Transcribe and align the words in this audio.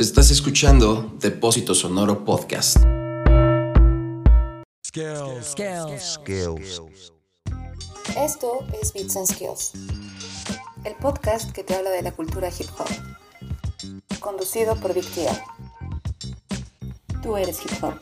Estás 0.00 0.30
escuchando 0.30 1.12
Depósito 1.20 1.74
Sonoro 1.74 2.24
Podcast. 2.24 2.78
Skills. 4.82 5.50
Skills. 5.50 6.14
Skills. 6.14 7.12
Esto 8.16 8.66
es 8.80 8.94
Beats 8.94 9.16
and 9.18 9.26
Skills, 9.26 9.72
el 10.84 10.94
podcast 10.94 11.52
que 11.52 11.64
te 11.64 11.74
habla 11.74 11.90
de 11.90 12.00
la 12.00 12.12
cultura 12.12 12.48
hip 12.48 12.66
hop, 12.78 12.88
conducido 14.20 14.74
por 14.76 14.94
Big 14.94 15.04
TL. 15.04 15.38
Tú 17.22 17.36
eres 17.36 17.60
hip 17.62 17.84
hop. 17.84 18.00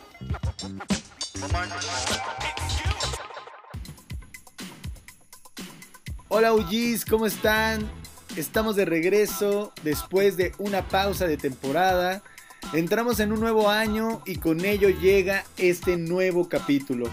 Hola 6.28 6.54
UGs, 6.54 7.04
¿cómo 7.04 7.26
están? 7.26 7.90
Estamos 8.38 8.76
de 8.76 8.84
regreso 8.84 9.72
después 9.82 10.36
de 10.36 10.52
una 10.58 10.86
pausa 10.86 11.26
de 11.26 11.36
temporada. 11.36 12.22
Entramos 12.72 13.18
en 13.18 13.32
un 13.32 13.40
nuevo 13.40 13.68
año 13.68 14.22
y 14.26 14.36
con 14.36 14.64
ello 14.64 14.90
llega 14.90 15.44
este 15.56 15.96
nuevo 15.96 16.48
capítulo. 16.48 17.10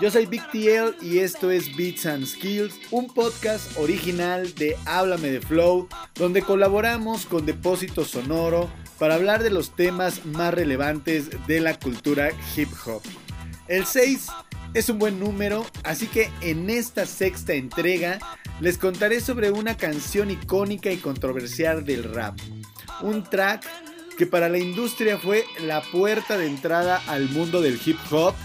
Yo 0.00 0.10
soy 0.10 0.24
Big 0.24 0.40
TL 0.50 1.04
y 1.04 1.18
esto 1.18 1.50
es 1.50 1.76
Beats 1.76 2.06
and 2.06 2.24
Skills, 2.24 2.74
un 2.90 3.12
podcast 3.12 3.76
original 3.76 4.54
de 4.54 4.74
Háblame 4.86 5.30
de 5.30 5.42
Flow, 5.42 5.90
donde 6.14 6.40
colaboramos 6.40 7.26
con 7.26 7.44
Depósito 7.44 8.06
Sonoro 8.06 8.70
para 8.98 9.16
hablar 9.16 9.42
de 9.42 9.50
los 9.50 9.76
temas 9.76 10.24
más 10.24 10.54
relevantes 10.54 11.28
de 11.46 11.60
la 11.60 11.78
cultura 11.78 12.30
hip 12.56 12.70
hop. 12.86 13.02
El 13.68 13.84
6 13.84 14.26
es 14.72 14.88
un 14.88 14.98
buen 14.98 15.20
número, 15.20 15.66
así 15.84 16.06
que 16.06 16.30
en 16.40 16.70
esta 16.70 17.04
sexta 17.04 17.52
entrega 17.52 18.18
les 18.62 18.78
contaré 18.78 19.20
sobre 19.20 19.50
una 19.50 19.76
canción 19.76 20.30
icónica 20.30 20.92
y 20.92 20.98
controversial 20.98 21.84
del 21.84 22.04
rap. 22.04 22.38
Un 23.00 23.24
track 23.24 23.66
que 24.16 24.24
para 24.24 24.48
la 24.48 24.58
industria 24.58 25.18
fue 25.18 25.44
la 25.66 25.82
puerta 25.82 26.38
de 26.38 26.46
entrada 26.46 27.02
al 27.08 27.28
mundo 27.28 27.60
del 27.60 27.80
hip 27.84 27.98
hop 28.12 28.36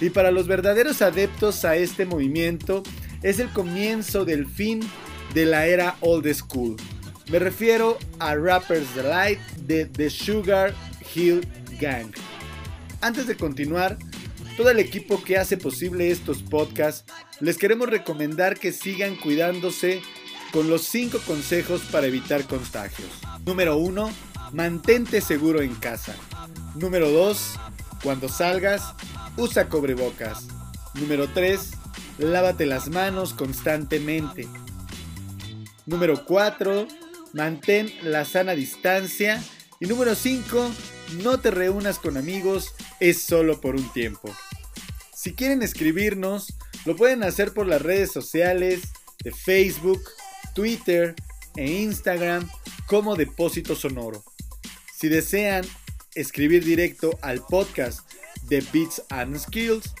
y 0.00 0.10
para 0.10 0.30
los 0.30 0.46
verdaderos 0.46 1.02
adeptos 1.02 1.64
a 1.64 1.74
este 1.74 2.06
movimiento 2.06 2.84
es 3.24 3.40
el 3.40 3.48
comienzo 3.48 4.24
del 4.24 4.46
fin 4.46 4.78
de 5.34 5.44
la 5.44 5.66
era 5.66 5.96
old 6.02 6.32
school. 6.32 6.76
Me 7.28 7.40
refiero 7.40 7.98
a 8.20 8.36
Rapper's 8.36 8.94
Delight 8.94 9.40
de 9.66 9.86
The 9.86 10.08
Sugar 10.08 10.72
Hill 11.12 11.44
Gang. 11.80 12.12
Antes 13.00 13.26
de 13.26 13.36
continuar, 13.36 13.98
todo 14.56 14.70
el 14.70 14.78
equipo 14.78 15.22
que 15.22 15.36
hace 15.36 15.56
posible 15.56 16.10
estos 16.10 16.42
podcasts, 16.42 17.04
les 17.40 17.58
queremos 17.58 17.88
recomendar 17.88 18.58
que 18.58 18.72
sigan 18.72 19.16
cuidándose 19.16 20.00
con 20.52 20.70
los 20.70 20.82
5 20.82 21.18
consejos 21.26 21.82
para 21.90 22.06
evitar 22.06 22.44
contagios. 22.44 23.08
Número 23.44 23.76
1. 23.76 24.10
Mantente 24.52 25.20
seguro 25.20 25.62
en 25.62 25.74
casa. 25.74 26.14
Número 26.76 27.10
2. 27.10 27.54
Cuando 28.02 28.28
salgas, 28.28 28.94
usa 29.36 29.68
cobrebocas. 29.68 30.46
Número 30.94 31.28
3. 31.28 31.70
Lávate 32.18 32.66
las 32.66 32.88
manos 32.88 33.34
constantemente. 33.34 34.46
Número 35.86 36.24
4. 36.24 36.86
Mantén 37.32 37.92
la 38.02 38.24
sana 38.24 38.54
distancia. 38.54 39.42
Y 39.80 39.86
número 39.86 40.14
5. 40.14 40.70
No 41.12 41.38
te 41.38 41.50
reúnas 41.50 41.98
con 41.98 42.16
amigos, 42.16 42.74
es 43.00 43.22
solo 43.22 43.60
por 43.60 43.76
un 43.76 43.92
tiempo. 43.92 44.34
Si 45.14 45.32
quieren 45.34 45.62
escribirnos, 45.62 46.54
lo 46.84 46.96
pueden 46.96 47.22
hacer 47.22 47.52
por 47.52 47.66
las 47.66 47.82
redes 47.82 48.12
sociales 48.12 48.82
de 49.22 49.32
Facebook, 49.32 50.02
Twitter 50.54 51.14
e 51.56 51.66
Instagram 51.66 52.48
como 52.86 53.16
Depósito 53.16 53.74
Sonoro. 53.74 54.24
Si 54.94 55.08
desean 55.08 55.64
escribir 56.14 56.64
directo 56.64 57.18
al 57.22 57.40
podcast 57.46 58.00
de 58.44 58.62
Beats 58.72 59.02
and 59.08 59.38
Skills, 59.38 59.94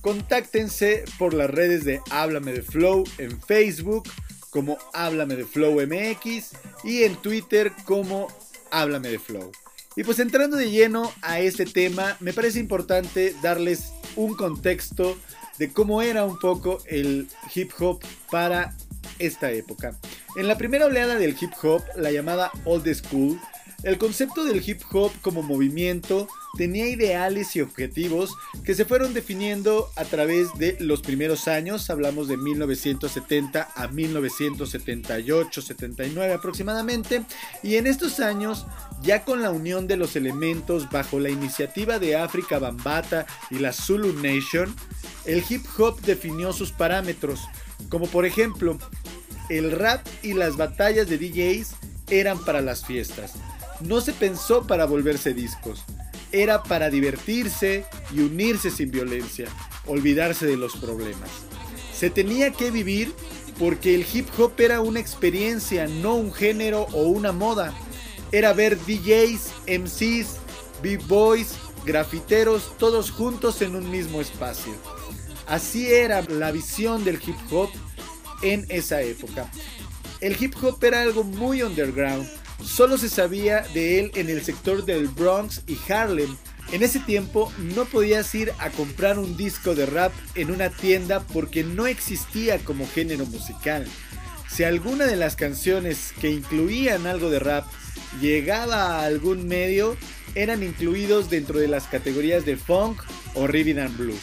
contáctense 0.00 1.04
por 1.18 1.34
las 1.34 1.50
redes 1.50 1.84
de 1.84 2.00
Háblame 2.10 2.52
de 2.52 2.62
Flow 2.62 3.04
en 3.18 3.40
Facebook 3.42 4.08
como 4.50 4.76
Háblame 4.92 5.36
de 5.36 5.44
Flow 5.44 5.80
MX 5.80 6.50
y 6.84 7.04
en 7.04 7.16
Twitter 7.16 7.72
como 7.84 8.28
Háblame 8.70 9.08
de 9.08 9.18
Flow. 9.18 9.52
Y 9.96 10.04
pues 10.04 10.18
entrando 10.18 10.56
de 10.56 10.70
lleno 10.70 11.12
a 11.20 11.40
este 11.40 11.66
tema, 11.66 12.16
me 12.20 12.32
parece 12.32 12.58
importante 12.58 13.34
darles 13.42 13.92
un 14.16 14.34
contexto 14.34 15.16
de 15.58 15.72
cómo 15.72 16.02
era 16.02 16.24
un 16.24 16.38
poco 16.38 16.78
el 16.86 17.28
hip 17.54 17.72
hop 17.78 18.00
para 18.30 18.74
esta 19.18 19.50
época. 19.50 19.98
En 20.36 20.48
la 20.48 20.56
primera 20.56 20.86
oleada 20.86 21.16
del 21.16 21.36
hip 21.38 21.52
hop, 21.62 21.82
la 21.96 22.10
llamada 22.10 22.50
Old 22.64 22.92
School, 22.94 23.38
el 23.82 23.98
concepto 23.98 24.44
del 24.44 24.66
hip 24.66 24.80
hop 24.92 25.12
como 25.20 25.42
movimiento 25.42 26.26
tenía 26.56 26.88
ideales 26.88 27.54
y 27.56 27.60
objetivos 27.60 28.36
que 28.64 28.74
se 28.74 28.84
fueron 28.84 29.14
definiendo 29.14 29.88
a 29.96 30.04
través 30.04 30.52
de 30.54 30.76
los 30.80 31.00
primeros 31.00 31.48
años, 31.48 31.88
hablamos 31.90 32.28
de 32.28 32.36
1970 32.36 33.70
a 33.74 33.88
1978-79 33.88 36.34
aproximadamente, 36.34 37.22
y 37.62 37.76
en 37.76 37.86
estos 37.86 38.20
años, 38.20 38.66
ya 39.02 39.24
con 39.24 39.40
la 39.42 39.50
unión 39.50 39.86
de 39.86 39.96
los 39.96 40.14
elementos 40.16 40.90
bajo 40.90 41.18
la 41.18 41.30
iniciativa 41.30 41.98
de 41.98 42.16
África 42.16 42.58
Bambata 42.58 43.24
y 43.50 43.58
la 43.58 43.72
Zulu 43.72 44.12
Nation, 44.14 44.74
el 45.24 45.42
hip 45.48 45.64
hop 45.78 46.00
definió 46.02 46.52
sus 46.52 46.72
parámetros, 46.72 47.40
como 47.88 48.06
por 48.06 48.26
ejemplo, 48.26 48.78
el 49.48 49.72
rap 49.72 50.06
y 50.22 50.34
las 50.34 50.56
batallas 50.56 51.08
de 51.08 51.18
DJs 51.18 51.74
eran 52.10 52.44
para 52.44 52.60
las 52.60 52.84
fiestas. 52.84 53.32
No 53.80 54.00
se 54.00 54.12
pensó 54.12 54.64
para 54.66 54.84
volverse 54.84 55.34
discos, 55.34 55.84
era 56.32 56.62
para 56.62 56.90
divertirse 56.90 57.84
y 58.12 58.20
unirse 58.20 58.70
sin 58.70 58.90
violencia, 58.90 59.48
olvidarse 59.86 60.46
de 60.46 60.56
los 60.56 60.76
problemas. 60.76 61.30
Se 61.94 62.10
tenía 62.10 62.50
que 62.50 62.70
vivir 62.70 63.14
porque 63.58 63.94
el 63.94 64.06
hip 64.12 64.28
hop 64.38 64.52
era 64.58 64.80
una 64.80 65.00
experiencia, 65.00 65.86
no 65.86 66.14
un 66.14 66.32
género 66.32 66.86
o 66.92 67.04
una 67.04 67.32
moda. 67.32 67.72
Era 68.32 68.52
ver 68.52 68.78
DJs, 68.78 69.52
MCs, 69.68 70.38
B-boys, 70.82 71.54
grafiteros, 71.84 72.76
todos 72.78 73.10
juntos 73.10 73.62
en 73.62 73.76
un 73.76 73.90
mismo 73.90 74.20
espacio. 74.20 74.72
Así 75.46 75.86
era 75.92 76.22
la 76.22 76.50
visión 76.50 77.04
del 77.04 77.20
hip 77.24 77.36
hop 77.50 77.70
en 78.42 78.66
esa 78.68 79.02
época. 79.02 79.50
El 80.20 80.36
hip 80.42 80.54
hop 80.62 80.82
era 80.82 81.02
algo 81.02 81.24
muy 81.24 81.62
underground, 81.62 82.28
solo 82.64 82.98
se 82.98 83.08
sabía 83.08 83.64
de 83.74 84.00
él 84.00 84.12
en 84.14 84.28
el 84.28 84.42
sector 84.42 84.84
del 84.84 85.08
Bronx 85.08 85.62
y 85.66 85.76
Harlem. 85.90 86.36
En 86.72 86.82
ese 86.82 87.00
tiempo 87.00 87.52
no 87.58 87.84
podías 87.84 88.34
ir 88.34 88.52
a 88.58 88.70
comprar 88.70 89.18
un 89.18 89.36
disco 89.36 89.74
de 89.74 89.86
rap 89.86 90.12
en 90.34 90.50
una 90.50 90.70
tienda 90.70 91.20
porque 91.20 91.64
no 91.64 91.86
existía 91.86 92.58
como 92.58 92.88
género 92.88 93.26
musical. 93.26 93.86
Si 94.48 94.64
alguna 94.64 95.06
de 95.06 95.16
las 95.16 95.36
canciones 95.36 96.12
que 96.20 96.30
incluían 96.30 97.06
algo 97.06 97.30
de 97.30 97.38
rap 97.38 97.66
llegaba 98.20 99.00
a 99.00 99.04
algún 99.04 99.48
medio, 99.48 99.96
eran 100.34 100.62
incluidos 100.62 101.30
dentro 101.30 101.58
de 101.58 101.68
las 101.68 101.84
categorías 101.86 102.44
de 102.44 102.56
funk 102.56 103.02
o 103.34 103.46
rhythm 103.46 103.78
and 103.78 103.96
blues. 103.96 104.20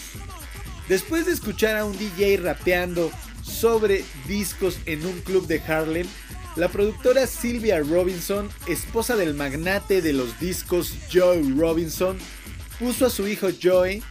Después 0.88 1.25
de 1.25 1.33
escuchar 1.33 1.77
a 1.77 1.85
un 1.85 1.97
DJ 1.97 2.38
rapeando 2.38 3.11
sobre 3.44 4.03
discos 4.27 4.79
en 4.85 5.06
un 5.06 5.19
club 5.21 5.47
de 5.47 5.61
Harlem, 5.67 6.07
la 6.59 6.68
productora 6.68 7.25
Sylvia 7.25 7.80
Robinson, 7.80 8.50
esposa 8.68 9.16
del 9.16 9.34
magnate 9.34 10.02
de 10.02 10.12
los 10.12 10.42
discos 10.42 10.94
Joy 11.09 11.53
Robinson, 11.58 12.18
puso 12.78 13.06
a 13.06 13.09
su 13.09 13.30
hijo 13.30 13.50
Joy 13.50 14.03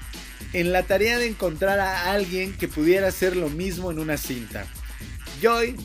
en 0.54 0.72
la 0.72 0.84
tarea 0.84 1.18
de 1.18 1.26
encontrar 1.26 1.78
a 1.78 2.10
alguien 2.10 2.56
que 2.56 2.66
pudiera 2.66 3.08
hacer 3.08 3.36
lo 3.36 3.50
mismo 3.50 3.90
en 3.90 3.98
una 3.98 4.16
cinta. 4.16 4.66
Joy 5.42 5.76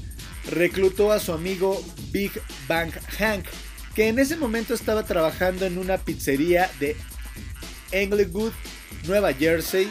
reclutó 0.51 1.11
a 1.11 1.19
su 1.19 1.33
amigo 1.33 1.83
Big 2.11 2.31
Bang 2.65 2.93
Hank, 3.17 3.45
que 3.93 4.07
en 4.07 4.17
ese 4.17 4.37
momento 4.37 4.73
estaba 4.73 5.03
trabajando 5.03 5.65
en 5.65 5.77
una 5.77 5.97
pizzería 5.97 6.71
de 6.79 6.95
Englewood, 7.91 8.53
Nueva 9.05 9.33
Jersey, 9.33 9.89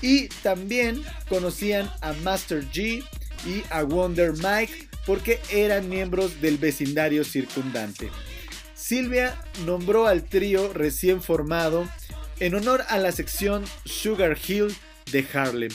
y 0.00 0.28
también 0.42 1.02
conocían 1.28 1.90
a 2.00 2.14
Master 2.14 2.66
G 2.70 3.04
y 3.46 3.62
a 3.68 3.82
Wonder 3.82 4.32
Mike, 4.32 4.88
porque 5.06 5.40
eran 5.50 5.88
miembros 5.88 6.40
del 6.40 6.58
vecindario 6.58 7.24
circundante. 7.24 8.10
Silvia 8.74 9.40
nombró 9.64 10.06
al 10.06 10.24
trío 10.24 10.72
recién 10.72 11.22
formado 11.22 11.88
en 12.40 12.54
honor 12.54 12.84
a 12.88 12.98
la 12.98 13.12
sección 13.12 13.64
Sugar 13.84 14.36
Hill 14.46 14.74
de 15.10 15.26
Harlem. 15.32 15.70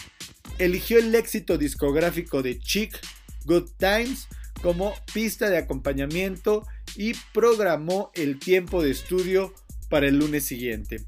Eligió 0.57 0.99
el 0.99 1.13
éxito 1.15 1.57
discográfico 1.57 2.43
de 2.43 2.59
Chick, 2.59 2.99
Good 3.45 3.69
Times, 3.77 4.27
como 4.61 4.93
pista 5.13 5.49
de 5.49 5.57
acompañamiento 5.57 6.67
y 6.95 7.13
programó 7.33 8.11
el 8.13 8.39
tiempo 8.39 8.83
de 8.83 8.91
estudio 8.91 9.53
para 9.89 10.07
el 10.07 10.19
lunes 10.19 10.45
siguiente. 10.45 11.01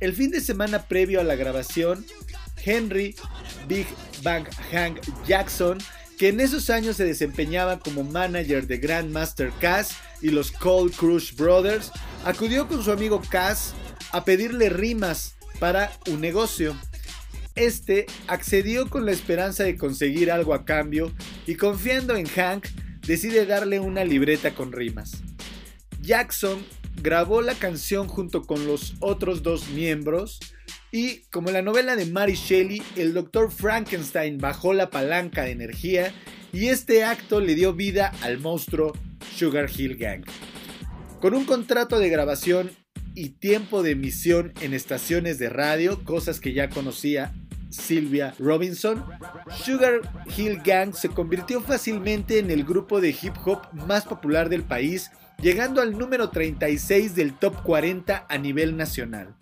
El 0.00 0.14
fin 0.14 0.30
de 0.30 0.40
semana 0.40 0.86
previo 0.86 1.20
a 1.20 1.24
la 1.24 1.34
grabación, 1.34 2.04
Henry 2.64 3.14
Big 3.68 3.86
Bang 4.22 4.46
Hank 4.70 5.00
Jackson 5.26 5.78
que 6.20 6.28
en 6.28 6.40
esos 6.40 6.68
años 6.68 6.98
se 6.98 7.06
desempeñaba 7.06 7.78
como 7.78 8.04
manager 8.04 8.66
de 8.66 8.76
Grandmaster 8.76 9.50
Cass 9.58 9.96
y 10.20 10.28
los 10.28 10.52
Cold 10.52 10.94
Crush 10.94 11.34
Brothers, 11.34 11.90
acudió 12.26 12.68
con 12.68 12.84
su 12.84 12.92
amigo 12.92 13.22
Cass 13.30 13.72
a 14.12 14.22
pedirle 14.26 14.68
rimas 14.68 15.36
para 15.58 15.90
un 16.10 16.20
negocio. 16.20 16.76
Este 17.54 18.04
accedió 18.26 18.90
con 18.90 19.06
la 19.06 19.12
esperanza 19.12 19.64
de 19.64 19.78
conseguir 19.78 20.30
algo 20.30 20.52
a 20.52 20.66
cambio 20.66 21.10
y 21.46 21.54
confiando 21.54 22.14
en 22.14 22.26
Hank, 22.26 22.66
decide 23.06 23.46
darle 23.46 23.80
una 23.80 24.04
libreta 24.04 24.54
con 24.54 24.72
rimas. 24.72 25.22
Jackson 26.02 26.62
grabó 26.96 27.42
la 27.42 27.54
canción 27.54 28.08
junto 28.08 28.42
con 28.42 28.66
los 28.66 28.94
otros 29.00 29.42
dos 29.42 29.68
miembros 29.70 30.40
y 30.92 31.20
como 31.30 31.48
en 31.48 31.54
la 31.54 31.62
novela 31.62 31.94
de 31.94 32.06
Mary 32.06 32.34
Shelley, 32.34 32.82
el 32.96 33.14
Dr. 33.14 33.50
Frankenstein 33.50 34.38
bajó 34.38 34.72
la 34.72 34.90
palanca 34.90 35.42
de 35.42 35.52
energía 35.52 36.12
y 36.52 36.66
este 36.66 37.04
acto 37.04 37.40
le 37.40 37.54
dio 37.54 37.74
vida 37.74 38.12
al 38.22 38.38
monstruo 38.38 38.92
Sugar 39.36 39.70
Hill 39.74 39.96
Gang. 39.96 40.24
Con 41.20 41.34
un 41.34 41.44
contrato 41.44 41.98
de 41.98 42.08
grabación 42.08 42.70
y 43.14 43.30
tiempo 43.30 43.82
de 43.82 43.92
emisión 43.92 44.52
en 44.60 44.74
estaciones 44.74 45.38
de 45.38 45.48
radio, 45.48 46.02
cosas 46.04 46.40
que 46.40 46.52
ya 46.52 46.68
conocía 46.68 47.34
Sylvia 47.70 48.34
Robinson, 48.38 49.04
Sugar 49.64 50.00
Hill 50.36 50.60
Gang 50.64 50.92
se 50.92 51.08
convirtió 51.08 51.60
fácilmente 51.60 52.38
en 52.38 52.50
el 52.50 52.64
grupo 52.64 53.00
de 53.00 53.10
hip 53.10 53.34
hop 53.44 53.60
más 53.72 54.04
popular 54.04 54.48
del 54.48 54.64
país, 54.64 55.10
llegando 55.42 55.80
al 55.80 55.96
número 55.96 56.30
36 56.30 57.14
del 57.14 57.34
top 57.34 57.62
40 57.62 58.26
a 58.28 58.38
nivel 58.38 58.76
nacional. 58.76 59.34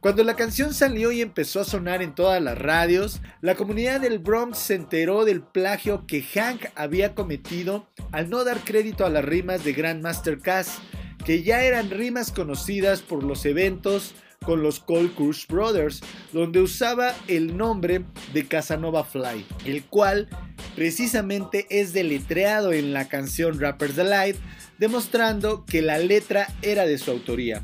Cuando 0.00 0.22
la 0.22 0.36
canción 0.36 0.72
salió 0.72 1.10
y 1.10 1.20
empezó 1.20 1.60
a 1.60 1.64
sonar 1.64 2.00
en 2.00 2.14
todas 2.14 2.40
las 2.40 2.56
radios, 2.56 3.22
la 3.40 3.56
comunidad 3.56 4.00
del 4.00 4.20
Bronx 4.20 4.58
se 4.58 4.74
enteró 4.74 5.24
del 5.24 5.42
plagio 5.42 6.06
que 6.06 6.22
Hank 6.22 6.66
había 6.76 7.14
cometido 7.14 7.88
al 8.12 8.30
no 8.30 8.44
dar 8.44 8.60
crédito 8.60 9.04
a 9.04 9.10
las 9.10 9.24
rimas 9.24 9.64
de 9.64 9.72
Grandmaster 9.72 10.38
Cass, 10.38 10.78
que 11.24 11.42
ya 11.42 11.64
eran 11.64 11.90
rimas 11.90 12.30
conocidas 12.30 13.02
por 13.02 13.24
los 13.24 13.44
eventos 13.46 14.14
con 14.44 14.62
los 14.62 14.78
Cold 14.78 15.12
Crush 15.16 15.48
Brothers, 15.48 16.02
donde 16.32 16.60
usaba 16.60 17.12
el 17.26 17.56
nombre 17.56 18.04
de 18.32 18.46
Casanova 18.46 19.02
Fly, 19.02 19.44
el 19.64 19.84
cual 19.86 20.28
precisamente 20.76 21.66
es 21.68 21.92
deletreado 21.92 22.72
en 22.72 22.92
la 22.92 23.08
canción 23.08 23.58
Rappers 23.58 23.98
Alive, 23.98 24.38
demostrando 24.78 25.64
que 25.64 25.82
la 25.82 25.98
letra 25.98 26.48
era 26.62 26.86
de 26.86 26.98
su 26.98 27.10
autoría. 27.10 27.62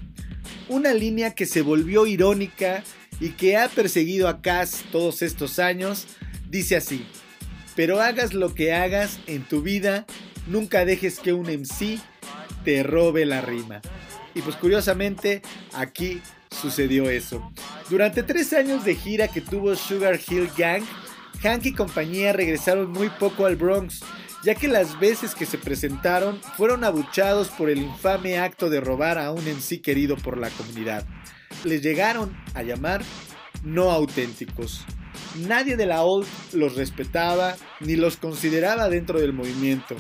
Una 0.69 0.95
línea 0.95 1.35
que 1.35 1.47
se 1.47 1.63
volvió 1.63 2.07
irónica 2.07 2.83
y 3.21 3.31
que 3.31 3.57
ha 3.57 3.69
perseguido 3.69 4.29
a 4.29 4.41
Cass 4.41 4.85
todos 4.91 5.23
estos 5.23 5.59
años, 5.59 6.07
dice 6.49 6.77
así, 6.77 7.05
pero 7.77 8.01
hagas 8.01 8.35
lo 8.35 8.55
que 8.55 8.73
hagas 8.73 9.21
en 9.27 9.43
tu 9.43 9.63
vida, 9.63 10.07
nunca 10.47 10.85
dejes 10.85 11.19
que 11.19 11.33
un 11.33 11.47
MC 11.47 11.99
te 12.65 12.83
robe 12.83 13.27
la 13.27 13.41
rima. 13.41 13.81
Y 14.35 14.41
pues 14.41 14.57
curiosamente, 14.57 15.43
aquí 15.75 16.21
sucedió 16.51 17.11
eso. 17.11 17.53
Durante 17.91 18.23
tres 18.23 18.53
años 18.53 18.85
de 18.85 18.95
gira 18.95 19.29
que 19.29 19.41
tuvo 19.41 19.75
Sugar 19.75 20.19
Hill 20.27 20.49
Gang, 20.57 20.85
Hank 21.43 21.67
y 21.67 21.73
compañía 21.73 22.33
regresaron 22.33 22.91
muy 22.93 23.09
poco 23.09 23.47
al 23.47 23.57
Bronx, 23.57 24.01
ya 24.43 24.55
que 24.55 24.69
las 24.69 24.99
veces 24.99 25.35
que 25.35 25.47
se 25.47 25.59
presentaron 25.59 26.41
fueron 26.57 26.85
abuchados 26.85 27.49
por 27.49 27.71
el 27.71 27.83
infame 27.83 28.39
acto 28.39 28.71
de 28.71 28.81
robar 28.81 29.19
a 29.19 29.31
un 29.31 29.47
en 29.47 29.61
sí 29.61 29.79
querido 29.79 30.17
por 30.17 30.39
la 30.39 30.51
comunidad. 30.51 31.07
Les 31.65 31.83
llegaron 31.83 32.37
a 32.55 32.63
llamar 32.63 33.03
no 33.63 33.91
auténticos. 33.91 34.85
Nadie 35.47 35.77
de 35.77 35.87
la 35.87 36.03
old 36.03 36.27
los 36.53 36.75
respetaba 36.75 37.57
ni 37.81 37.97
los 37.97 38.17
consideraba 38.17 38.89
dentro 38.89 39.21
del 39.21 39.33
movimiento. 39.33 39.97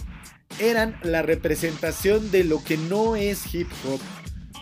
Eran 0.58 0.98
la 1.02 1.22
representación 1.22 2.30
de 2.30 2.44
lo 2.44 2.62
que 2.62 2.76
no 2.76 3.16
es 3.16 3.54
hip 3.54 3.68
hop. 3.86 4.00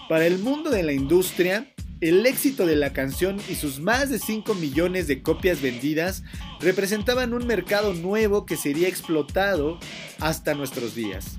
Para 0.09 0.27
el 0.27 0.39
mundo 0.39 0.71
de 0.71 0.83
la 0.83 0.93
industria, 0.93 1.73
el 2.01 2.25
éxito 2.25 2.67
de 2.67 2.77
la 2.77 2.93
canción 2.93 3.39
y 3.49 3.55
sus 3.55 3.81
más 3.81 4.11
de 4.11 4.19
5 4.19 4.55
millones 4.55 5.07
de 5.07 5.23
copias 5.23 5.61
vendidas 5.61 6.23
representaban 6.61 7.35
un 7.35 7.47
mercado 7.47 7.93
nuevo 7.95 8.47
que 8.47 8.57
sería 8.57 8.89
explotado 8.89 9.79
hasta 10.19 10.55
nuestros 10.55 10.95
días. 10.95 11.39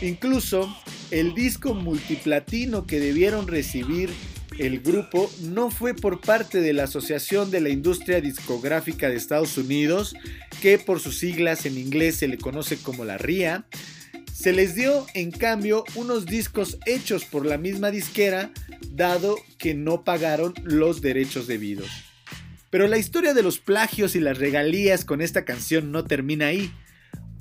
Incluso 0.00 0.74
el 1.10 1.34
disco 1.34 1.74
multiplatino 1.74 2.86
que 2.86 3.00
debieron 3.00 3.46
recibir 3.46 4.10
el 4.58 4.80
grupo 4.80 5.30
no 5.40 5.70
fue 5.70 5.94
por 5.94 6.20
parte 6.20 6.60
de 6.60 6.72
la 6.72 6.84
Asociación 6.84 7.50
de 7.50 7.60
la 7.60 7.70
Industria 7.70 8.20
Discográfica 8.20 9.08
de 9.08 9.16
Estados 9.16 9.56
Unidos, 9.56 10.14
que 10.60 10.78
por 10.78 11.00
sus 11.00 11.18
siglas 11.18 11.64
en 11.66 11.78
inglés 11.78 12.16
se 12.16 12.28
le 12.28 12.36
conoce 12.36 12.76
como 12.76 13.04
la 13.04 13.16
RIA, 13.16 13.64
se 14.34 14.52
les 14.52 14.74
dio 14.74 15.06
en 15.14 15.30
cambio 15.30 15.84
unos 15.94 16.26
discos 16.26 16.78
hechos 16.86 17.24
por 17.24 17.46
la 17.46 17.58
misma 17.58 17.90
disquera, 17.90 18.50
dado 18.92 19.36
que 19.58 19.74
no 19.74 20.04
pagaron 20.04 20.54
los 20.64 21.00
derechos 21.00 21.46
debidos. 21.46 21.88
Pero 22.70 22.86
la 22.86 22.98
historia 22.98 23.34
de 23.34 23.42
los 23.42 23.58
plagios 23.58 24.14
y 24.14 24.20
las 24.20 24.38
regalías 24.38 25.04
con 25.04 25.20
esta 25.20 25.44
canción 25.44 25.90
no 25.90 26.04
termina 26.04 26.46
ahí. 26.46 26.72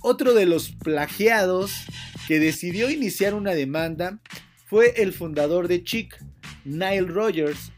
Otro 0.02 0.34
de 0.34 0.46
los 0.46 0.72
plagiados 0.72 1.72
que 2.28 2.40
decidió 2.40 2.90
iniciar 2.90 3.34
una 3.34 3.52
demanda 3.52 4.20
fue 4.66 4.94
el 4.98 5.14
fundador 5.14 5.68
de 5.68 5.84
Chic, 5.84 6.16
Nile 6.64 7.02
Rogers, 7.02 7.72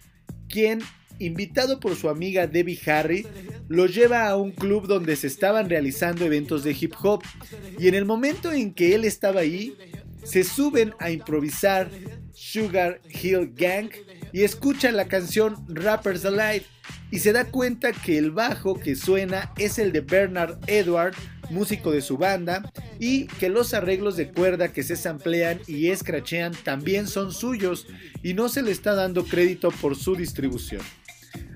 quien 0.47 0.81
invitado 1.19 1.79
por 1.79 1.95
su 1.95 2.09
amiga 2.09 2.47
Debbie 2.47 2.79
Harry, 2.87 3.27
lo 3.67 3.85
lleva 3.85 4.27
a 4.27 4.35
un 4.35 4.51
club 4.51 4.87
donde 4.87 5.15
se 5.15 5.27
estaban 5.27 5.69
realizando 5.69 6.25
eventos 6.25 6.63
de 6.63 6.75
hip 6.79 6.93
hop 7.01 7.23
y 7.79 7.87
en 7.87 7.95
el 7.95 8.05
momento 8.05 8.51
en 8.51 8.73
que 8.73 8.95
él 8.95 9.05
estaba 9.05 9.41
ahí, 9.41 9.75
se 10.23 10.43
suben 10.43 10.93
a 10.99 11.11
improvisar 11.11 11.89
Sugar 12.33 13.01
Hill 13.09 13.53
Gang 13.55 13.89
y 14.31 14.43
escuchan 14.43 14.95
la 14.95 15.07
canción 15.07 15.65
Rappers 15.69 16.25
Alive 16.25 16.65
y 17.11 17.19
se 17.19 17.33
da 17.33 17.45
cuenta 17.45 17.91
que 17.91 18.17
el 18.17 18.31
bajo 18.31 18.75
que 18.79 18.95
suena 18.95 19.51
es 19.57 19.77
el 19.77 19.91
de 19.91 20.01
Bernard 20.01 20.57
Edward, 20.67 21.13
músico 21.49 21.91
de 21.91 22.01
su 22.01 22.17
banda, 22.17 22.71
y 22.99 23.27
que 23.27 23.49
los 23.49 23.73
arreglos 23.73 24.15
de 24.15 24.29
cuerda 24.29 24.71
que 24.71 24.83
se 24.83 24.95
samplean 24.95 25.59
y 25.67 25.89
escrachean 25.89 26.53
también 26.63 27.07
son 27.07 27.33
suyos 27.33 27.87
y 28.23 28.33
no 28.33 28.47
se 28.47 28.61
le 28.61 28.71
está 28.71 28.95
dando 28.95 29.25
crédito 29.25 29.71
por 29.71 29.97
su 29.97 30.15
distribución. 30.15 30.81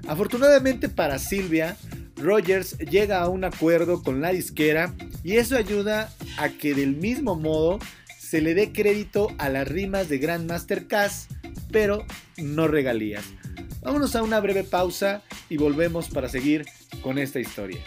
Afortunadamente 0.07 0.89
para 0.89 1.19
Silvia, 1.19 1.77
Rogers 2.17 2.77
llega 2.77 3.21
a 3.21 3.29
un 3.29 3.43
acuerdo 3.43 4.03
con 4.03 4.21
la 4.21 4.31
disquera 4.31 4.93
y 5.23 5.37
eso 5.37 5.57
ayuda 5.57 6.13
a 6.37 6.49
que 6.49 6.73
del 6.73 6.95
mismo 6.95 7.35
modo 7.35 7.79
se 8.25 8.41
le 8.41 8.55
dé 8.55 8.73
crédito 8.73 9.27
a 9.37 9.49
las 9.49 9.67
rimas 9.67 10.09
de 10.09 10.17
Grandmaster 10.17 10.87
Cass, 10.87 11.27
pero 11.71 12.03
no 12.37 12.67
regalías. 12.67 13.23
Vámonos 13.81 14.15
a 14.15 14.23
una 14.23 14.39
breve 14.39 14.63
pausa 14.63 15.21
y 15.47 15.57
volvemos 15.57 16.09
para 16.09 16.27
seguir 16.27 16.65
con 17.01 17.19
esta 17.19 17.39
historia. 17.39 17.79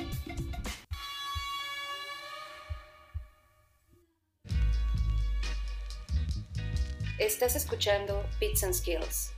Estás 7.19 7.57
escuchando 7.57 8.25
Bits 8.39 8.63
and 8.63 8.75
Skills. 8.75 9.33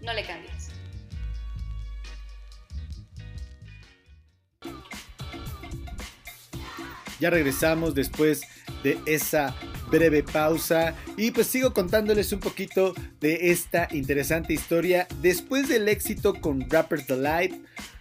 No 0.00 0.12
le 0.12 0.24
cambies. 0.24 0.68
Ya 7.18 7.30
regresamos 7.30 7.94
después 7.94 8.42
de 8.82 8.98
esa 9.06 9.54
breve 9.92 10.22
pausa 10.22 10.94
y 11.18 11.30
pues 11.30 11.46
sigo 11.46 11.72
contándoles 11.74 12.32
un 12.32 12.40
poquito 12.40 12.94
de 13.20 13.50
esta 13.52 13.86
interesante 13.92 14.54
historia. 14.54 15.06
Después 15.20 15.68
del 15.68 15.86
éxito 15.86 16.34
con 16.40 16.68
Rappers 16.68 17.06
Delight, 17.06 17.54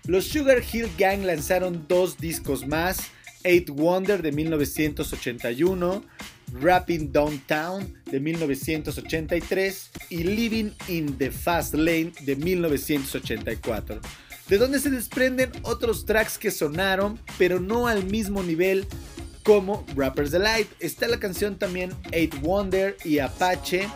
los 0.08 0.26
Sugar 0.26 0.64
Hill 0.72 0.90
Gang 0.98 1.26
lanzaron 1.26 1.86
dos 1.88 2.18
discos 2.18 2.66
más, 2.66 3.12
Eight 3.44 3.70
Wonder 3.70 4.22
de 4.22 4.32
1981, 4.32 6.04
Rapping 6.54 7.12
Downtown 7.12 7.94
de 8.06 8.20
1983 8.20 9.92
y 10.10 10.24
Living 10.24 10.72
in 10.88 11.18
the 11.18 11.30
Fast 11.30 11.74
Lane 11.74 12.14
de 12.22 12.36
1984 12.36 14.00
de 14.52 14.58
donde 14.58 14.82
se 14.82 14.90
desprenden 14.90 15.50
otros 15.62 16.06
tracks 16.06 16.38
que 16.38 16.52
sonaron, 16.52 17.18
pero 17.38 17.62
no 17.62 17.88
al 17.88 18.04
mismo 18.04 18.44
nivel 18.44 18.86
como 19.44 19.86
Rappers 19.96 20.32
Delight. 20.32 20.68
Está 20.80 21.08
la 21.08 21.20
canción 21.20 21.58
también 21.58 21.92
Eight 22.12 22.40
Wonder 22.42 22.98
y 23.04 23.20
Apache, 23.20 23.88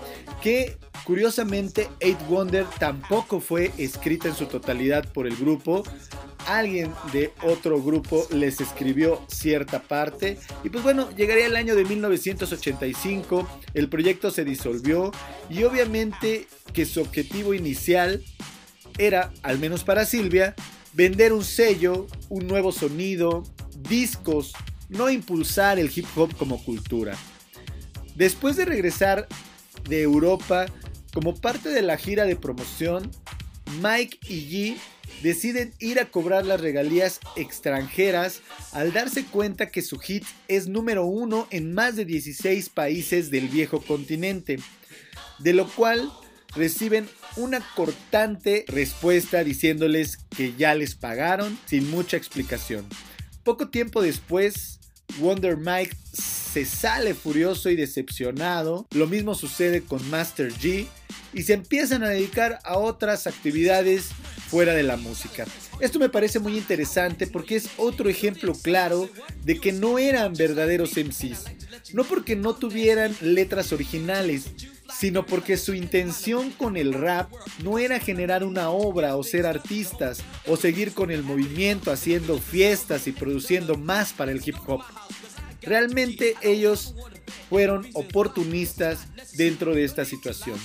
que 0.42 0.78
curiosamente 1.04 1.88
Eight 2.00 2.20
Wonder 2.28 2.66
tampoco 2.80 3.40
fue 3.40 3.72
escrita 3.78 4.28
en 4.28 4.36
su 4.36 4.46
totalidad 4.46 5.12
por 5.14 5.28
el 5.28 5.36
grupo. 5.36 5.84
Alguien 6.48 6.92
de 7.12 7.34
otro 7.44 7.82
grupo 7.82 8.28
les 8.32 8.62
escribió 8.62 9.22
cierta 9.28 9.82
parte. 9.82 10.38
Y 10.64 10.70
pues 10.70 10.84
bueno, 10.84 11.10
llegaría 11.16 11.48
el 11.48 11.56
año 11.56 11.76
de 11.76 11.86
1985, 11.86 13.48
el 13.74 13.90
proyecto 13.90 14.30
se 14.30 14.46
disolvió 14.46 15.12
y 15.50 15.64
obviamente 15.64 16.48
que 16.74 16.86
su 16.86 17.02
objetivo 17.02 17.54
inicial 17.54 18.24
era, 18.98 19.32
al 19.44 19.60
menos 19.60 19.84
para 19.84 20.06
Silvia, 20.06 20.56
vender 20.94 21.34
un 21.34 21.44
sello, 21.44 22.08
un 22.30 22.48
nuevo 22.48 22.72
sonido, 22.72 23.44
discos, 23.90 24.54
no 24.96 25.10
impulsar 25.10 25.80
el 25.80 25.92
hip 25.94 26.06
hop 26.16 26.36
como 26.36 26.64
cultura. 26.64 27.18
Después 28.16 28.56
de 28.56 28.66
regresar 28.66 29.28
de 29.90 30.02
Europa 30.02 30.66
como 31.14 31.36
parte 31.36 31.70
de 31.70 31.82
la 31.82 31.98
gira 31.98 32.26
de 32.26 32.36
promoción, 32.36 33.12
Mike 33.82 34.20
y 34.28 34.50
G 34.50 34.78
deciden 35.22 35.74
ir 35.80 36.00
a 36.00 36.06
cobrar 36.06 36.46
las 36.46 36.62
regalías 36.62 37.20
extranjeras 37.36 38.42
al 38.72 38.94
darse 38.94 39.26
cuenta 39.26 39.70
que 39.70 39.82
su 39.82 39.98
hit 40.00 40.24
es 40.48 40.68
número 40.68 41.06
uno 41.06 41.48
en 41.52 41.74
más 41.74 41.96
de 41.96 42.06
16 42.06 42.70
países 42.70 43.32
del 43.32 43.48
viejo 43.48 43.82
continente, 43.82 44.58
de 45.40 45.54
lo 45.54 45.68
cual 45.68 46.12
reciben 46.56 47.08
una 47.38 47.60
cortante 47.76 48.66
respuesta 48.68 49.44
diciéndoles 49.44 50.18
que 50.36 50.54
ya 50.58 50.74
les 50.76 50.96
pagaron 50.96 51.58
sin 51.66 51.90
mucha 51.90 52.18
explicación. 52.18 52.86
Poco 53.44 53.70
tiempo 53.70 54.02
después, 54.02 54.80
Wonder 55.20 55.58
Mike 55.58 55.96
se 56.14 56.66
sale 56.66 57.14
furioso 57.14 57.70
y 57.70 57.76
decepcionado. 57.76 58.88
Lo 58.92 59.08
mismo 59.08 59.36
sucede 59.36 59.82
con 59.82 60.08
Master 60.10 60.52
G 60.54 60.88
y 61.34 61.44
se 61.44 61.54
empiezan 61.54 62.04
a 62.04 62.10
dedicar 62.10 62.60
a 62.64 62.78
otras 62.78 63.28
actividades 63.28 64.10
fuera 64.48 64.74
de 64.74 64.84
la 64.84 64.96
música. 64.96 65.46
Esto 65.80 66.00
me 66.00 66.10
parece 66.10 66.40
muy 66.40 66.58
interesante 66.58 67.28
porque 67.28 67.58
es 67.58 67.70
otro 67.78 68.10
ejemplo 68.10 68.54
claro 68.54 69.10
de 69.44 69.60
que 69.60 69.74
no 69.74 70.00
eran 70.00 70.34
verdaderos 70.34 70.96
MCs. 70.96 71.44
No 71.94 72.04
porque 72.06 72.36
no 72.36 72.56
tuvieran 72.56 73.16
letras 73.22 73.74
originales, 73.74 74.46
sino 75.00 75.26
porque 75.26 75.58
su 75.58 75.74
intención 75.74 76.52
con 76.52 76.78
el 76.78 76.94
rap 76.94 77.32
no 77.64 77.80
era 77.80 78.00
generar 78.00 78.44
una 78.44 78.70
obra 78.70 79.16
o 79.18 79.24
ser 79.24 79.46
artistas 79.46 80.20
o 80.48 80.56
seguir 80.58 80.94
con 80.94 81.12
el 81.12 81.24
movimiento 81.24 81.92
haciendo 81.92 82.40
fiestas 82.40 83.08
y 83.08 83.12
produciendo 83.12 83.76
más 83.76 84.14
para 84.14 84.32
el 84.32 84.42
hip 84.46 84.56
hop. 84.68 84.82
Realmente 85.62 86.36
ellos 86.42 86.96
fueron 87.50 87.88
oportunistas 87.94 89.08
dentro 89.34 89.74
de 89.74 89.84
esta 89.84 90.06
situación. 90.06 90.60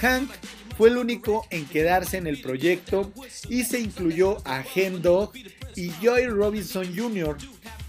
Hank 0.00 0.30
fue 0.76 0.90
el 0.90 0.98
único 0.98 1.46
en 1.50 1.66
quedarse 1.66 2.16
en 2.16 2.26
el 2.26 2.40
proyecto 2.40 3.12
y 3.48 3.64
se 3.64 3.80
incluyó 3.80 4.38
a 4.44 4.62
Hen 4.62 5.02
Dog 5.02 5.32
y 5.76 5.90
Joy 6.02 6.26
Robinson 6.26 6.86
Jr. 6.96 7.36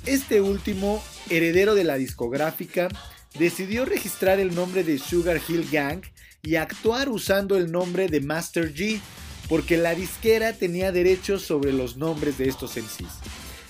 Este 0.05 0.41
último, 0.41 1.03
heredero 1.29 1.75
de 1.75 1.83
la 1.83 1.95
discográfica, 1.95 2.89
decidió 3.37 3.85
registrar 3.85 4.39
el 4.39 4.55
nombre 4.55 4.83
de 4.83 4.97
Sugar 4.97 5.39
Hill 5.47 5.67
Gang 5.71 6.01
y 6.41 6.55
actuar 6.55 7.09
usando 7.09 7.57
el 7.57 7.71
nombre 7.71 8.07
de 8.07 8.21
Master 8.21 8.73
G, 8.73 8.99
porque 9.49 9.77
la 9.77 9.95
disquera 9.95 10.53
tenía 10.53 10.91
derechos 10.91 11.43
sobre 11.43 11.73
los 11.73 11.97
nombres 11.97 12.37
de 12.37 12.47
estos 12.47 12.77
MCs. 12.77 13.19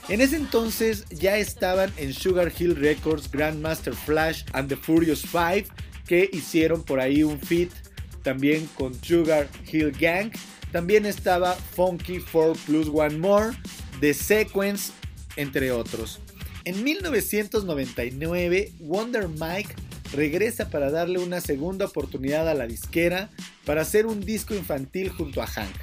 En 0.07 0.21
ese 0.21 0.35
entonces 0.35 1.05
ya 1.09 1.37
estaban 1.37 1.91
en 1.97 2.13
Sugar 2.13 2.51
Hill 2.57 2.75
Records 2.75 3.29
Grandmaster 3.31 3.93
Flash 3.93 4.43
and 4.53 4.69
the 4.69 4.75
Furious 4.75 5.25
Five, 5.25 5.65
que 6.05 6.29
hicieron 6.31 6.83
por 6.83 6.99
ahí 6.99 7.23
un 7.23 7.39
feat 7.39 7.71
también 8.21 8.67
con 8.75 8.93
Sugar 9.01 9.49
Hill 9.71 9.91
Gang. 9.91 10.31
También 10.71 11.05
estaba 11.05 11.53
Funky 11.53 12.19
4 12.19 12.53
Plus 12.65 12.87
One 12.87 13.17
More, 13.17 13.57
The 13.99 14.13
Sequence, 14.13 14.91
entre 15.37 15.71
otros. 15.71 16.19
En 16.65 16.83
1999, 16.83 18.71
Wonder 18.79 19.27
Mike 19.29 19.75
regresa 20.11 20.71
para 20.71 20.89
darle 20.89 21.19
una 21.19 21.39
segunda 21.39 21.85
oportunidad 21.85 22.49
a 22.49 22.55
la 22.55 22.65
disquera 22.65 23.29
para 23.65 23.81
hacer 23.81 24.07
un 24.07 24.21
disco 24.21 24.55
infantil 24.55 25.09
junto 25.09 25.43
a 25.43 25.47
Hank. 25.47 25.75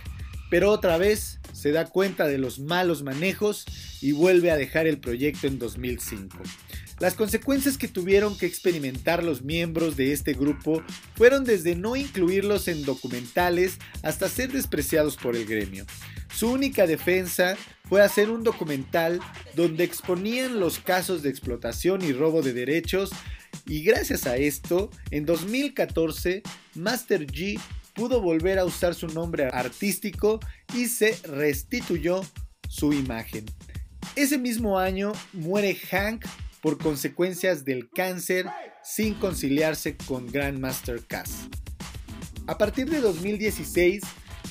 Pero 0.51 0.73
otra 0.73 0.99
vez 0.99 1.39
se 1.53 1.71
da 1.71 1.87
cuenta 1.87 2.27
de 2.27 2.39
los 2.39 2.59
malos 2.59 3.05
manejos 3.05 3.65
y 4.01 4.11
vuelve 4.11 4.51
a 4.51 4.57
dejar 4.57 4.89
el 4.89 4.99
proyecto 4.99 5.47
en 5.47 5.61
2005. 5.61 6.37
Las 6.99 7.15
consecuencias 7.15 7.79
que 7.79 7.87
tuvieron 7.87 8.37
que 8.37 8.47
experimentar 8.47 9.23
los 9.23 9.43
miembros 9.43 9.97
de 9.97 10.13
este 10.13 10.35
grupo 10.35 10.83
fueron 11.15 11.45
desde 11.45 11.77
no 11.77 11.95
incluirlos 11.95 12.67
en 12.67 12.85
documentales 12.85 13.79
hasta 14.03 14.29
ser 14.29 14.51
despreciados 14.51 15.17
por 15.17 15.37
el 15.37 15.47
gremio. 15.47 15.87
Su 16.35 16.51
única 16.51 16.89
defensa 16.89 17.57
fue 17.93 18.01
hacer 18.01 18.31
un 18.31 18.43
documental 18.43 19.21
donde 19.55 19.85
exponían 19.85 20.59
los 20.59 20.79
casos 20.79 21.23
de 21.23 21.29
explotación 21.29 22.01
y 22.01 22.15
robo 22.15 22.41
de 22.41 22.55
derechos 22.55 23.11
y 23.67 23.83
gracias 23.83 24.27
a 24.27 24.39
esto, 24.39 24.89
en 25.11 25.27
2014, 25.27 26.43
Master 26.75 27.27
G 27.27 27.61
pudo 27.93 28.23
volver 28.23 28.59
a 28.59 28.65
usar 28.65 28.95
su 28.95 29.09
nombre 29.09 29.45
artístico 29.45 30.41
y 30.75 30.87
se 30.87 31.19
restituyó 31.25 32.23
su 32.67 32.95
imagen. 32.95 33.45
Ese 34.17 34.39
mismo 34.39 34.79
año 34.79 35.13
muere 35.35 35.75
Hank 35.75 36.25
por 36.63 36.79
consecuencias 36.79 37.63
del 37.67 37.91
cáncer 37.91 38.47
sin 38.83 39.13
conciliarse 39.13 39.99
con 39.99 40.29
Grandmaster 40.33 41.05
Cass. 41.07 41.47
A 42.47 42.57
partir 42.57 42.89
de 42.89 43.03
2016, 43.03 44.03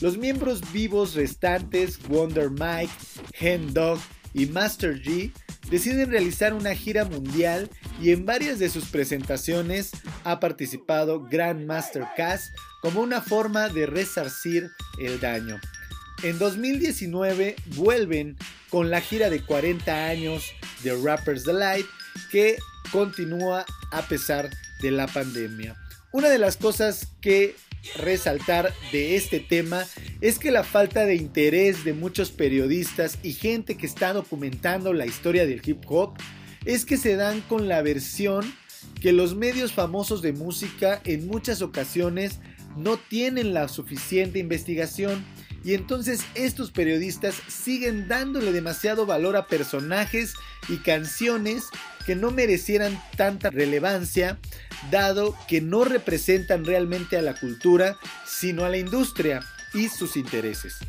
los 0.01 0.17
miembros 0.17 0.62
vivos 0.74 1.13
restantes, 1.15 2.00
Wonder 2.08 2.50
Mike, 2.50 2.91
Hen 3.39 3.74
Dog 3.74 4.00
y 4.34 4.48
Master 4.48 5.01
G, 5.01 5.31
deciden 5.70 6.10
realizar 6.10 6.53
una 6.53 6.75
gira 6.75 7.05
mundial 7.05 7.70
y 8.01 8.12
en 8.12 8.25
varias 8.25 8.60
de 8.60 8.70
sus 8.70 8.86
presentaciones 8.86 9.91
ha 10.24 10.39
participado 10.39 11.24
Grandmaster 11.24 12.05
Cass 12.17 12.51
como 12.81 13.01
una 13.01 13.22
forma 13.22 13.70
de 13.70 13.86
resarcir 13.86 14.70
el 15.00 15.20
daño. 15.20 15.60
En 16.24 16.39
2019 16.39 17.55
vuelven 17.75 18.38
con 18.70 18.89
la 18.89 19.01
gira 19.01 19.29
de 19.29 19.43
40 19.43 20.08
años 20.08 20.51
de 20.84 20.96
Rappers 20.96 21.43
Delight 21.43 21.86
que 22.31 22.58
continúa 22.91 23.65
a 23.91 24.01
pesar 24.03 24.50
de 24.81 24.91
la 24.91 25.08
pandemia. 25.08 25.75
Una 26.12 26.29
de 26.29 26.39
las 26.39 26.58
cosas 26.58 27.08
que 27.22 27.55
resaltar 27.95 28.73
de 28.91 29.15
este 29.15 29.39
tema 29.39 29.85
es 30.21 30.39
que 30.39 30.51
la 30.51 30.63
falta 30.63 31.05
de 31.05 31.15
interés 31.15 31.83
de 31.83 31.93
muchos 31.93 32.31
periodistas 32.31 33.17
y 33.23 33.33
gente 33.33 33.75
que 33.75 33.85
está 33.85 34.13
documentando 34.13 34.93
la 34.93 35.05
historia 35.05 35.45
del 35.45 35.61
hip 35.65 35.83
hop 35.88 36.13
es 36.65 36.85
que 36.85 36.97
se 36.97 37.15
dan 37.15 37.41
con 37.41 37.67
la 37.67 37.81
versión 37.81 38.53
que 39.00 39.13
los 39.13 39.35
medios 39.35 39.73
famosos 39.73 40.21
de 40.21 40.33
música 40.33 41.01
en 41.05 41.27
muchas 41.27 41.61
ocasiones 41.61 42.39
no 42.77 42.97
tienen 42.97 43.53
la 43.53 43.67
suficiente 43.67 44.39
investigación 44.39 45.25
y 45.63 45.73
entonces 45.73 46.21
estos 46.35 46.71
periodistas 46.71 47.35
siguen 47.47 48.07
dándole 48.07 48.51
demasiado 48.51 49.05
valor 49.05 49.35
a 49.35 49.47
personajes 49.47 50.33
y 50.69 50.77
canciones 50.77 51.65
que 52.05 52.15
no 52.15 52.31
merecieran 52.31 53.01
tanta 53.15 53.51
relevancia, 53.51 54.39
dado 54.89 55.35
que 55.47 55.61
no 55.61 55.83
representan 55.83 56.65
realmente 56.65 57.17
a 57.17 57.21
la 57.21 57.35
cultura, 57.35 57.97
sino 58.25 58.65
a 58.65 58.69
la 58.69 58.77
industria 58.77 59.41
y 59.73 59.89
sus 59.89 60.17
intereses. 60.17 60.79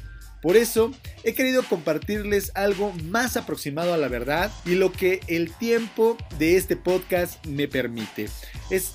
Por 0.40 0.56
eso 0.56 0.92
he 1.22 1.34
querido 1.34 1.62
compartirles 1.62 2.50
algo 2.54 2.92
más 3.04 3.36
aproximado 3.36 3.94
a 3.94 3.96
la 3.96 4.08
verdad 4.08 4.50
y 4.64 4.74
lo 4.74 4.90
que 4.90 5.20
el 5.28 5.52
tiempo 5.52 6.16
de 6.38 6.56
este 6.56 6.76
podcast 6.76 7.44
me 7.46 7.68
permite. 7.68 8.28
Es 8.68 8.92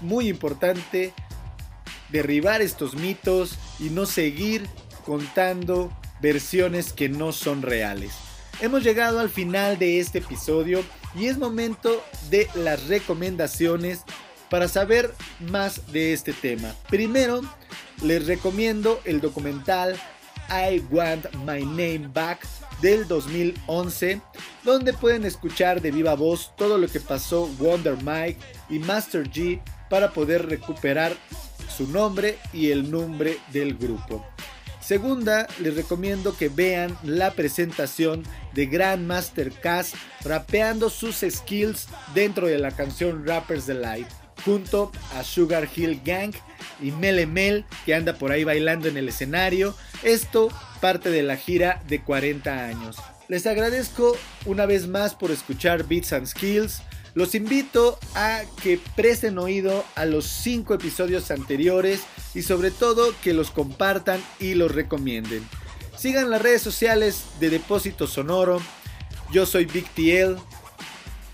muy 0.00 0.28
importante 0.28 1.12
derribar 2.10 2.62
estos 2.62 2.94
mitos 2.94 3.58
y 3.78 3.90
no 3.90 4.06
seguir 4.06 4.66
contando 5.06 5.90
versiones 6.20 6.92
que 6.92 7.08
no 7.08 7.32
son 7.32 7.62
reales. 7.62 8.12
Hemos 8.60 8.82
llegado 8.82 9.20
al 9.20 9.30
final 9.30 9.78
de 9.78 10.00
este 10.00 10.18
episodio 10.18 10.82
y 11.14 11.26
es 11.26 11.38
momento 11.38 12.02
de 12.28 12.48
las 12.54 12.88
recomendaciones 12.88 14.00
para 14.50 14.66
saber 14.66 15.14
más 15.48 15.92
de 15.92 16.12
este 16.12 16.32
tema. 16.32 16.74
Primero, 16.88 17.42
les 18.02 18.26
recomiendo 18.26 19.00
el 19.04 19.20
documental 19.20 19.96
I 20.50 20.82
Want 20.90 21.26
My 21.44 21.64
Name 21.64 22.10
Back 22.12 22.46
del 22.80 23.06
2011, 23.06 24.20
donde 24.64 24.92
pueden 24.92 25.24
escuchar 25.24 25.80
de 25.80 25.90
viva 25.92 26.14
voz 26.14 26.52
todo 26.56 26.78
lo 26.78 26.88
que 26.88 27.00
pasó 27.00 27.46
Wonder 27.58 27.96
Mike 28.02 28.38
y 28.68 28.78
Master 28.80 29.30
G 29.30 29.60
para 29.88 30.12
poder 30.12 30.46
recuperar 30.46 31.16
su 31.76 31.86
nombre 31.88 32.38
y 32.52 32.70
el 32.70 32.90
nombre 32.90 33.38
del 33.52 33.76
grupo. 33.76 34.24
Segunda, 34.86 35.48
les 35.58 35.74
recomiendo 35.74 36.36
que 36.36 36.48
vean 36.48 36.96
la 37.02 37.32
presentación 37.32 38.22
de 38.54 38.66
Grandmaster 38.66 39.50
Cass 39.50 39.94
rapeando 40.22 40.90
sus 40.90 41.24
skills 41.28 41.88
dentro 42.14 42.46
de 42.46 42.60
la 42.60 42.70
canción 42.70 43.26
Rappers 43.26 43.66
Delight, 43.66 44.06
junto 44.44 44.92
a 45.16 45.24
Sugar 45.24 45.68
Hill 45.74 46.00
Gang 46.04 46.32
y 46.80 46.92
Mele 46.92 47.26
Mel 47.26 47.64
que 47.84 47.96
anda 47.96 48.12
por 48.12 48.30
ahí 48.30 48.44
bailando 48.44 48.86
en 48.86 48.96
el 48.96 49.08
escenario. 49.08 49.74
Esto 50.04 50.50
parte 50.80 51.10
de 51.10 51.24
la 51.24 51.36
gira 51.36 51.82
de 51.88 52.00
40 52.02 52.66
años. 52.66 52.96
Les 53.26 53.44
agradezco 53.48 54.16
una 54.44 54.66
vez 54.66 54.86
más 54.86 55.16
por 55.16 55.32
escuchar 55.32 55.82
Beats 55.88 56.12
and 56.12 56.28
Skills. 56.28 56.80
Los 57.16 57.34
invito 57.34 57.98
a 58.14 58.42
que 58.62 58.78
presten 58.94 59.38
oído 59.38 59.86
a 59.94 60.04
los 60.04 60.26
5 60.26 60.74
episodios 60.74 61.30
anteriores 61.30 62.02
y 62.34 62.42
sobre 62.42 62.70
todo 62.70 63.14
que 63.22 63.32
los 63.32 63.50
compartan 63.50 64.22
y 64.38 64.52
los 64.52 64.74
recomienden. 64.74 65.48
Sigan 65.96 66.28
las 66.28 66.42
redes 66.42 66.60
sociales 66.60 67.24
de 67.40 67.48
Depósito 67.48 68.06
Sonoro, 68.06 68.60
Yo 69.32 69.46
soy 69.46 69.64
Big 69.64 69.88
TL. 69.94 70.36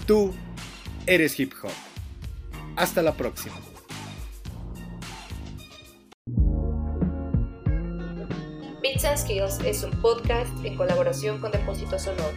Tú 0.07 0.33
eres 1.07 1.41
hip 1.41 1.53
hop. 1.65 1.73
Hasta 2.77 3.03
la 3.03 3.17
próxima. 3.17 3.57
Beats 8.81 9.05
and 9.05 9.19
Skills 9.19 9.59
es 9.65 9.83
un 9.83 10.01
podcast 10.01 10.53
en 10.65 10.77
colaboración 10.77 11.41
con 11.41 11.51
Depósito 11.51 11.99
Sonoro. 11.99 12.31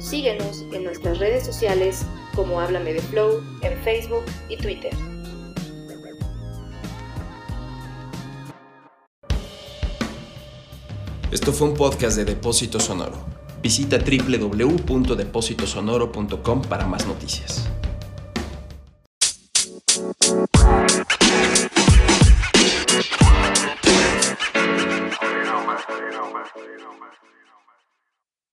Síguenos 0.00 0.64
en 0.72 0.82
nuestras 0.82 1.20
redes 1.20 1.46
sociales 1.46 2.04
como 2.34 2.60
Háblame 2.60 2.92
de 2.92 3.00
Flow 3.00 3.42
en 3.62 3.78
Facebook 3.82 4.24
y 4.48 4.56
Twitter. 4.56 4.92
Esto 11.30 11.52
fue 11.52 11.68
un 11.68 11.74
podcast 11.74 12.16
de 12.16 12.24
Depósito 12.24 12.78
Sonoro. 12.78 13.18
Visita 13.60 13.98
www.depositosonoro.com 13.98 16.62
para 16.62 16.86
más 16.86 17.06
noticias. 17.06 17.68